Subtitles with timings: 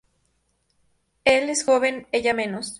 [1.25, 2.69] Él es joven, ella menos.